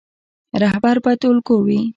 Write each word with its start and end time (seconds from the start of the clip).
رهبر 0.61 0.95
باید 1.03 1.21
الګو 1.29 1.57
وي 1.65 1.81